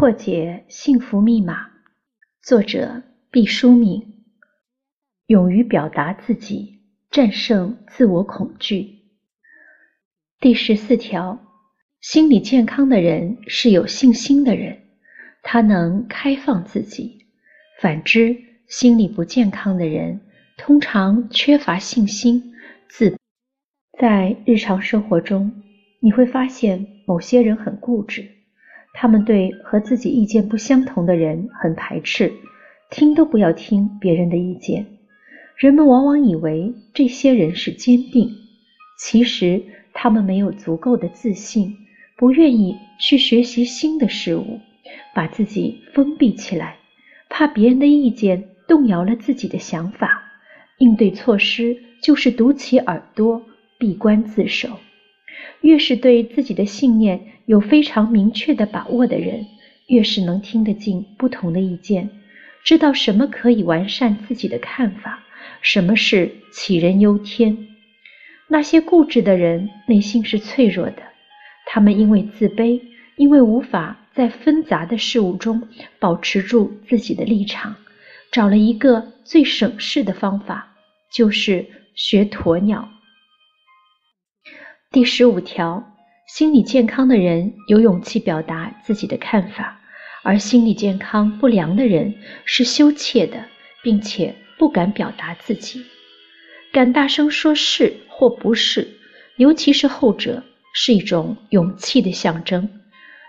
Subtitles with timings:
[0.00, 1.68] 破解幸福密码，
[2.42, 4.24] 作者毕淑敏。
[5.26, 6.80] 勇于表达自己，
[7.10, 9.02] 战胜自我恐惧。
[10.40, 11.38] 第十四条，
[12.00, 14.84] 心理健康的人是有信心的人，
[15.42, 17.18] 他能开放自己；
[17.78, 18.34] 反之，
[18.68, 20.22] 心理不健康的人
[20.56, 22.54] 通常缺乏信心，
[22.88, 23.18] 自。
[23.98, 25.62] 在日常生活中，
[26.00, 28.39] 你会发现某些人很固执。
[28.92, 32.32] 他们对和自己意见不相同的人很排斥，
[32.90, 34.86] 听都不要听别人的意见。
[35.56, 38.30] 人们往往以为这些人是坚定，
[38.98, 41.76] 其实他们没有足够的自信，
[42.16, 44.60] 不愿意去学习新的事物，
[45.14, 46.76] 把自己封闭起来，
[47.28, 50.22] 怕别人的意见动摇了自己的想法。
[50.78, 53.42] 应对措施就是堵起耳朵，
[53.78, 54.78] 闭关自守。
[55.60, 59.46] 越是对自己的信念有非常明确的把握的人，
[59.86, 62.10] 越是能听得进不同的意见，
[62.64, 65.24] 知道什么可以完善自己的看法，
[65.60, 67.68] 什么是杞人忧天。
[68.48, 71.02] 那些固执的人内心是脆弱的，
[71.66, 72.80] 他们因为自卑，
[73.16, 75.68] 因为无法在纷杂的事物中
[75.98, 77.76] 保持住自己的立场，
[78.32, 80.74] 找了一个最省事的方法，
[81.12, 82.88] 就是学鸵鸟。
[84.92, 85.84] 第十五条，
[86.26, 89.80] 心理健康的人有勇气表达自己的看法，
[90.24, 92.12] 而心理健康不良的人
[92.44, 93.44] 是羞怯的，
[93.84, 95.84] 并且不敢表达自己。
[96.72, 98.88] 敢大声说是或不是，
[99.36, 100.42] 尤其是后者，
[100.74, 102.68] 是一种勇气的象征。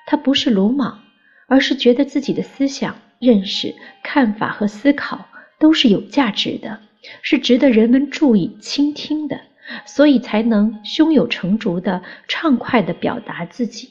[0.08, 1.04] 他不是鲁莽，
[1.46, 5.28] 而是觉得自己的思想、认识、看法和思考
[5.60, 6.80] 都是有价值的，
[7.22, 9.40] 是值得人们注意、倾听的。
[9.86, 13.90] 所以才能胸有成竹的畅快的表达自己，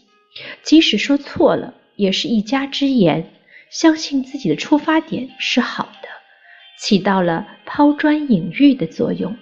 [0.63, 3.33] 即使说错了，也是一家之言。
[3.71, 6.09] 相信自己的出发点是好的，
[6.79, 9.37] 起到了抛砖引玉的作用，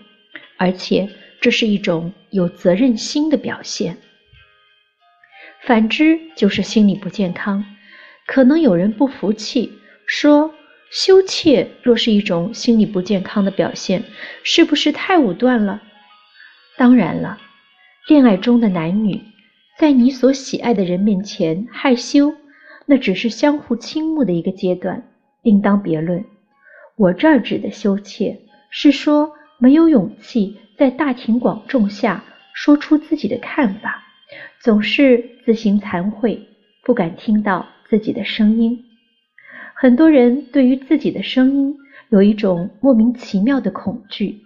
[0.59, 1.09] 而且
[1.41, 3.97] 这是一种有责任心的表现。
[5.63, 7.65] 反之就是心理不健康。
[8.27, 9.73] 可能有人不服气，
[10.07, 10.55] 说
[10.91, 14.05] 羞怯若是一种心理不健康的表现，
[14.43, 15.83] 是不是太武断了？
[16.79, 17.39] 当然了，
[18.07, 19.21] 恋爱中的男女
[19.81, 22.33] 在你所喜爱的人面前害羞，
[22.87, 25.03] 那只是相互倾慕的一个阶段，
[25.43, 26.25] 另当别论。
[26.97, 28.39] 我这儿指的羞怯，
[28.71, 32.23] 是说没有勇气在大庭广众下
[32.55, 34.05] 说出自己的看法，
[34.61, 36.41] 总是自行惭愧，
[36.85, 38.85] 不敢听到自己的声音。
[39.75, 41.77] 很多人对于自己的声音
[42.11, 44.43] 有一种莫名其妙的恐惧。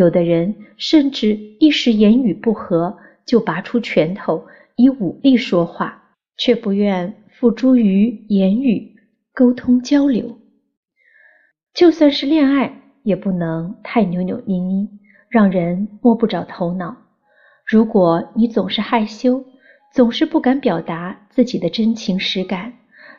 [0.00, 2.96] 有的人甚至一时言语不合，
[3.26, 4.46] 就拔出拳头
[4.76, 6.02] 以武力说话，
[6.38, 8.94] 却不愿付诸于言语
[9.34, 10.38] 沟通交流。
[11.74, 14.88] 就算是恋爱，也不能太扭扭捏捏，
[15.28, 16.96] 让人摸不着头脑。
[17.66, 19.44] 如果你总是害羞，
[19.92, 22.72] 总是不敢表达自己的真情实感，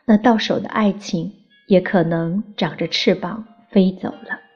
[0.05, 1.31] 那到手的爱情
[1.67, 4.50] 也可能长着翅膀飞走了。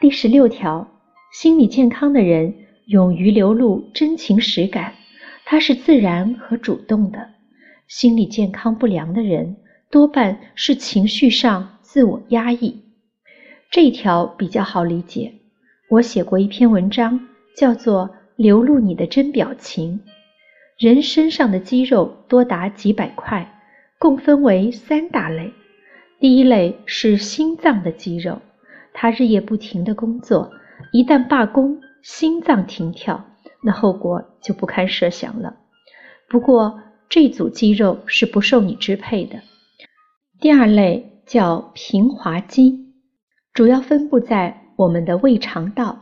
[0.00, 0.88] 第十六条，
[1.30, 2.54] 心理健康的人
[2.86, 4.94] 勇于流露真情实感，
[5.44, 7.28] 他是自然和主动的。
[7.86, 9.58] 心理健康不良的人
[9.90, 12.80] 多半是情绪上自我压抑。
[13.70, 15.34] 这一条比较好理解，
[15.90, 17.20] 我写过一篇文章，
[17.54, 20.00] 叫做《流露你的真表情》。
[20.78, 23.60] 人身上的肌肉多达几百块，
[23.98, 25.52] 共分为三大类。
[26.18, 28.40] 第一类是心脏的肌肉。
[29.02, 30.52] 他日夜不停的工作，
[30.92, 33.24] 一旦罢工，心脏停跳，
[33.62, 35.56] 那后果就不堪设想了。
[36.28, 36.78] 不过
[37.08, 39.40] 这组肌肉是不受你支配的。
[40.38, 42.92] 第二类叫平滑肌，
[43.54, 45.98] 主要分布在我们的胃肠道，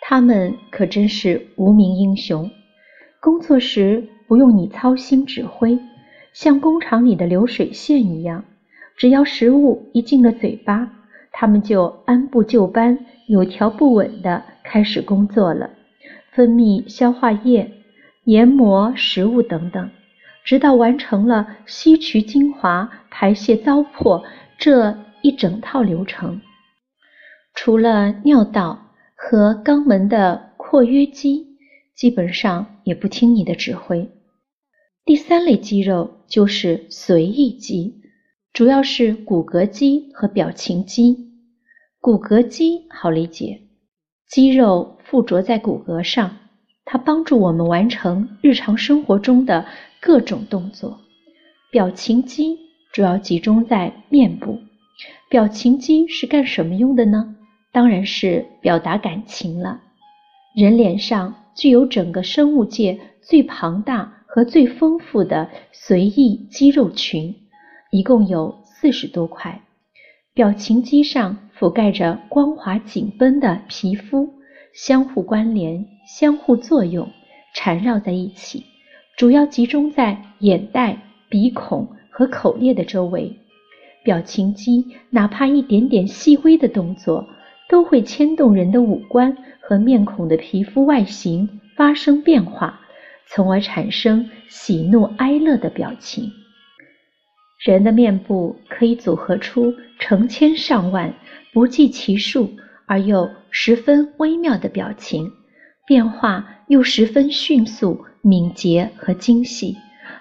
[0.00, 2.50] 它们可真是无名英雄。
[3.20, 5.78] 工作时不用你操心指挥，
[6.32, 8.42] 像工厂里的流水线一样，
[8.96, 10.90] 只要食物一进了嘴巴。
[11.32, 15.70] 他们就按部就班、有条不紊地开始工作了，
[16.30, 17.72] 分泌消化液、
[18.24, 19.90] 研磨食物等等，
[20.44, 24.22] 直到完成了吸取精华、排泄糟粕
[24.58, 26.40] 这一整套流程。
[27.54, 31.56] 除了尿道和肛门的括约肌，
[31.94, 34.10] 基本上也不听你的指挥。
[35.04, 38.01] 第三类肌肉就是随意肌。
[38.52, 41.16] 主要是骨骼肌和表情肌。
[42.02, 43.62] 骨骼肌好理解，
[44.28, 46.36] 肌肉附着在骨骼上，
[46.84, 49.64] 它帮助我们完成日常生活中的
[50.02, 51.00] 各种动作。
[51.70, 52.58] 表情肌
[52.92, 54.58] 主要集中在面部。
[55.30, 57.34] 表情肌是干什么用的呢？
[57.72, 59.80] 当然是表达感情了。
[60.54, 67.34] 人脸上具有整个生物界最庞大和最丰富的随意肌肉群，
[67.92, 69.60] 一共有四十多块。
[70.32, 74.32] 表情肌上覆盖着光滑紧绷的皮肤，
[74.72, 77.06] 相互关联、相互作用、
[77.54, 78.64] 缠绕在一起，
[79.18, 80.96] 主要集中在眼袋、
[81.28, 83.30] 鼻孔和口裂的周围。
[84.02, 87.28] 表情肌哪怕一点点细微的动作，
[87.68, 92.80] 都会牵动人的五官和面孔的皮肤外形发生变化，
[93.28, 96.32] 从而产生喜怒哀乐的表情。
[97.64, 101.14] 人的面部可以组合出成千上万、
[101.52, 102.52] 不计其数
[102.86, 105.30] 而又十分微妙的表情，
[105.86, 109.76] 变化又十分迅速、敏捷和精细，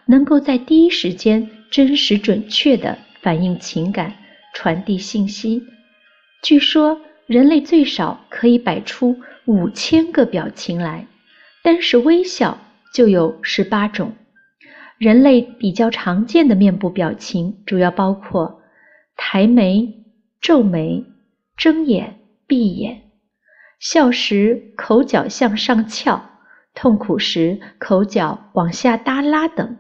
[0.06, 4.14] 能够在第一时间真实准确地反映情感、
[4.54, 5.64] 传递信息。
[6.44, 11.08] 据说，人类最少可以摆出五千个表情来，
[11.64, 12.60] 单是微笑
[12.94, 14.14] 就有十八种。
[15.02, 18.62] 人类比较常见的面部表情主要包括
[19.16, 20.06] 抬眉、
[20.40, 21.04] 皱眉、
[21.58, 22.98] 睁眼、闭眼；
[23.80, 26.24] 笑时口角向上翘，
[26.76, 29.76] 痛苦时口角往下耷拉等。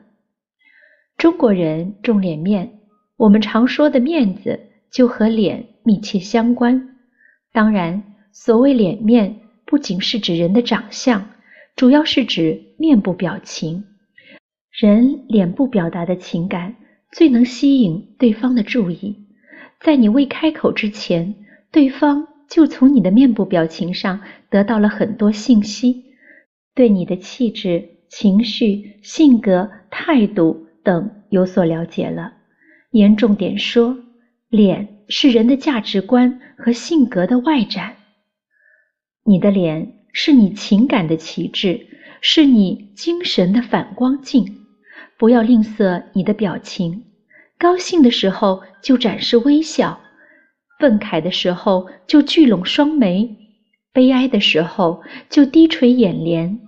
[1.19, 2.79] 中国人重脸面，
[3.15, 4.59] 我们常说的面子
[4.91, 6.97] 就和脸密切相关。
[7.53, 8.01] 当然，
[8.31, 11.29] 所谓脸面，不仅是指人的长相，
[11.75, 13.85] 主要是指面部表情。
[14.81, 16.73] 人脸部表达的情感
[17.11, 19.15] 最能吸引对方的注意，
[19.79, 21.35] 在你未开口之前，
[21.71, 26.05] 对方就从你的面部表情上得到了很多信息，
[26.73, 32.33] 对你的气质、情绪、性格、态度等有所了解了。
[32.89, 33.95] 严重点说，
[34.49, 37.97] 脸是人的价值观和性格的外展。
[39.25, 41.85] 你的脸是你情感的旗帜，
[42.19, 44.57] 是你精神的反光镜。
[45.21, 47.03] 不要吝啬你的表情，
[47.59, 50.01] 高兴的时候就展示微笑，
[50.79, 53.37] 愤慨的时候就聚拢双眉，
[53.93, 56.59] 悲哀的时候就低垂眼帘，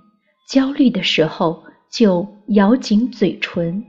[0.48, 3.84] 焦虑的时候就咬紧嘴唇。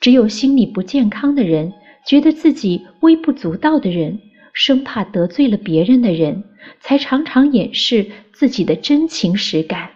[0.00, 1.72] 只有心理不健康的人，
[2.04, 4.18] 觉得自己微不足道的人，
[4.52, 6.42] 生怕得罪了别人的人，
[6.80, 9.90] 才常常掩饰自己的真情实感。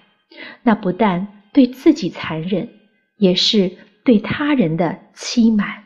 [0.63, 2.69] 那不但对自己残忍。
[3.17, 5.84] 也是对他人的欺瞒。